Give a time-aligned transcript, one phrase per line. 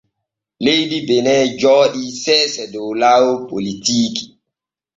[0.63, 4.23] Leydi Benin jooɗi seese dow laawol politiiki.